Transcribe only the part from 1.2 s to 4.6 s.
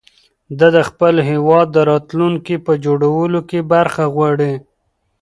هېواد د راتلونکي په جوړولو کې برخه غواړي.